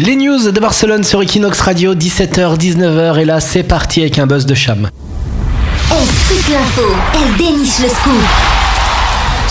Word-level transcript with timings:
Les 0.00 0.14
news 0.14 0.52
de 0.52 0.60
Barcelone 0.60 1.02
sur 1.02 1.20
Equinox 1.22 1.60
Radio, 1.60 1.92
17h, 1.92 2.56
19h, 2.56 3.18
et 3.18 3.24
là 3.24 3.40
c'est 3.40 3.64
parti 3.64 4.00
avec 4.00 4.20
un 4.20 4.28
buzz 4.28 4.46
de 4.46 4.54
Cham. 4.54 4.88
Elle 5.90 6.52
l'info, 6.52 6.82
elle 7.14 7.36
déniche 7.36 7.80
le 7.80 7.88
scoop. 7.88 8.22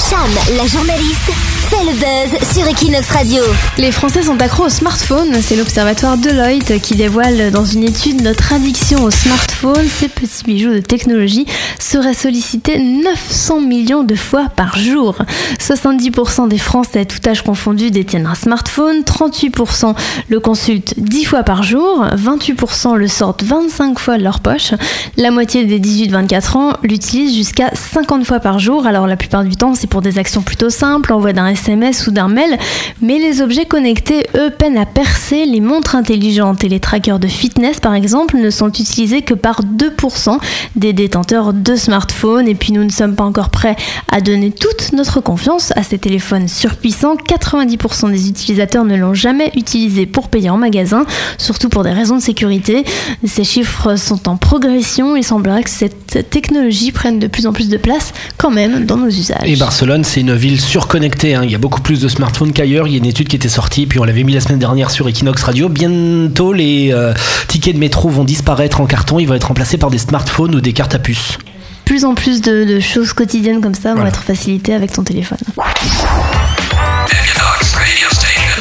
Cham, 0.10 0.55
la 0.55 0.65
journaliste, 0.65 1.33
fait 1.68 1.84
le 1.84 1.92
buzz 1.92 2.48
sur 2.54 2.66
Equinox 2.66 3.10
Radio. 3.12 3.44
Les 3.78 3.92
Français 3.92 4.24
sont 4.24 4.40
accros 4.42 4.68
au 4.68 4.70
smartphone. 4.70 5.34
C'est 5.42 5.58
l'observatoire 5.58 6.18
Deloitte 6.18 6.79
qui 6.82 6.96
dévoile 6.96 7.51
dans 7.51 7.65
une 7.65 7.83
étude 7.83 8.22
notre 8.22 8.54
addiction 8.54 9.04
au 9.04 9.12
smartphone. 9.12 9.86
Ces 9.88 10.08
petits 10.08 10.46
bijoux 10.46 10.72
de 10.72 10.79
technologie 10.79 11.46
seraient 11.78 12.14
sollicités 12.14 12.79
900 12.79 13.62
millions 13.62 14.04
de 14.04 14.15
fois 14.15 14.47
par 14.56 14.78
jour. 14.78 15.18
70% 15.60 16.48
des 16.48 16.58
Français, 16.58 17.04
tout 17.04 17.20
âge 17.27 17.41
confondu, 17.41 17.91
détiennent 17.91 18.27
un 18.27 18.36
smartphone. 18.36 19.02
38% 19.02 19.94
le 20.30 20.40
consultent 20.40 20.94
10 20.98 21.26
fois 21.26 21.44
par 21.44 21.63
jour. 21.63 22.05
28% 22.16 22.96
le 22.96 23.10
sortent 23.10 23.44
25 23.44 23.99
fois 23.99 24.18
de 24.18 24.24
leur 24.24 24.40
poche. 24.40 24.72
La 25.18 25.32
moitié 25.32 25.66
des 25.66 25.82
18-24 25.82 26.58
ans 26.58 26.74
l'utilisent 26.84 27.36
jusqu'à 27.36 27.72
50 27.74 28.26
fois 28.26 28.40
par 28.40 28.58
jour. 28.60 28.88
Alors 28.88 29.05
la 29.05 29.18
plupart 29.18 29.44
du 29.44 29.58
temps, 29.58 29.76
c'est 29.76 29.88
pour 29.88 30.02
des 30.02 30.18
actions 30.18 30.44
plutôt 30.44 30.70
simples, 30.70 31.12
envoi 31.12 31.34
d'un 31.34 31.57
SMS 31.58 32.06
ou 32.08 32.12
d'un 32.12 32.28
mail, 32.28 32.58
mais 33.02 33.18
les 33.18 33.42
objets 33.42 33.66
connectés, 33.66 34.28
eux, 34.36 34.52
peinent 34.52 34.78
à 34.78 34.86
percer. 34.86 35.46
Les 35.46 35.60
montres 35.60 35.96
intelligentes 35.96 36.64
et 36.64 36.70
les 36.70 36.80
trackers 36.80 37.20
de 37.20 37.28
fitness, 37.28 37.80
par 37.80 37.96
exemple, 37.96 38.38
ne 38.38 38.50
sont 38.50 38.70
utilisés 38.70 39.24
que 39.24 39.34
par 39.34 39.62
2% 39.64 40.38
des 40.76 40.94
détenteurs 40.94 41.54
de 41.54 41.76
smartphones. 41.76 42.48
Et 42.48 42.56
puis 42.56 42.72
nous 42.74 42.84
ne 42.84 42.90
sommes 42.92 43.16
pas 43.16 43.24
encore 43.24 43.50
prêts 43.50 43.76
à 44.12 44.22
donner 44.22 44.52
toute 44.52 44.94
notre 44.94 45.20
confiance 45.20 45.74
à 45.76 45.84
ces 45.84 45.98
téléphones 45.98 46.48
surpuissants. 46.48 47.16
90% 47.16 48.12
des 48.12 48.30
utilisateurs 48.30 48.86
ne 48.86 48.96
l'ont 48.96 49.14
jamais 49.16 49.52
utilisé 49.55 50.05
pour 50.05 50.28
payer 50.30 50.50
en 50.50 50.58
magasin, 50.58 51.05
surtout 51.38 51.70
pour 51.70 51.84
des 51.84 51.92
raisons 51.92 52.18
de 52.18 52.22
sécurité. 52.22 52.86
Ces 53.26 53.44
chiffres 53.44 53.96
sont 53.96 54.30
en 54.30 54.38
progression. 54.38 55.16
Il 55.16 55.24
semblerait 55.24 55.64
que 55.64 55.70
cette 55.70 56.30
technologie 56.30 56.92
prenne 56.92 57.20
de 57.20 57.27
plus 57.27 57.48
en 57.48 57.54
plus 57.54 57.70
de 57.70 57.77
place 57.77 58.14
quand 58.38 58.52
même 58.52 58.86
dans 58.86 58.98
nos 58.98 59.08
usages. 59.08 59.42
Et 59.46 59.55
Barcelone, 59.55 60.04
c'est 60.04 60.21
une 60.21 60.36
ville 60.36 60.62
surconnectée. 60.62 61.36
hein. 61.36 61.46
Il 61.48 61.51
y 61.51 61.55
a 61.55 61.59
beaucoup 61.59 61.81
plus 61.81 62.01
de 62.01 62.07
smartphones 62.07 62.51
qu'ailleurs. 62.53 62.87
Il 62.87 62.91
y 62.91 62.95
a 62.95 62.98
une 62.98 63.05
étude 63.05 63.27
qui 63.27 63.35
était 63.37 63.48
sortie, 63.49 63.85
puis 63.87 63.99
on 63.99 64.03
l'avait 64.03 64.23
mis 64.23 64.33
la 64.33 64.41
semaine 64.41 64.59
dernière 64.59 64.91
sur 64.91 65.07
Equinox 65.07 65.41
Radio. 65.43 65.69
Bientôt, 65.69 66.51
les 66.53 66.89
euh, 66.91 67.13
tickets 67.47 67.73
de 67.75 67.79
métro 67.79 68.09
vont 68.09 68.23
disparaître 68.25 68.81
en 68.81 68.85
carton. 68.85 69.19
Ils 69.19 69.25
vont 69.27 69.33
être 69.35 69.47
remplacés 69.47 69.77
par 69.77 69.89
des 69.89 69.97
smartphones 69.97 70.53
ou 70.55 70.61
des 70.61 70.73
cartes 70.73 70.93
à 70.95 70.99
puce. 70.99 71.37
plus 71.85 72.03
en 72.05 72.15
plus 72.15 72.41
de, 72.41 72.65
de 72.65 72.79
choses 72.79 73.13
quotidiennes 73.13 73.61
comme 73.61 73.75
ça 73.75 73.89
vont 73.89 73.95
Voilà. 73.95 74.09
être 74.09 74.21
facilitées 74.21 74.73
avec 74.73 74.91
ton 74.91 75.03
téléphone. 75.03 75.37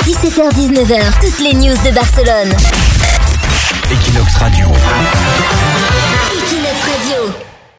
17h-19h, 0.04 1.00
toutes 1.20 1.40
les 1.40 1.54
news 1.54 1.74
de 1.84 1.90
Barcelone. 1.94 2.54
Equinox 3.90 4.34
Radio. 4.36 4.66
Equinox 4.66 4.76
Radio. 4.76 5.05